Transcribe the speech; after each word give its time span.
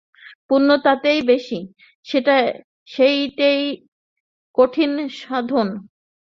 পুণ্য 0.47 0.69
তাতেই 0.85 1.19
বেশি, 1.21 1.59
সেইটেই 2.87 3.61
কঠিন 4.57 4.91
সাধনা। 5.19 5.75